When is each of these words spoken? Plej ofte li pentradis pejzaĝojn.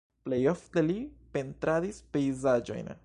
Plej 0.27 0.37
ofte 0.51 0.83
li 0.87 0.95
pentradis 1.37 2.01
pejzaĝojn. 2.17 2.93